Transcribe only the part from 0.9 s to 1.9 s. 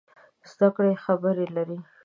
خبرې لري.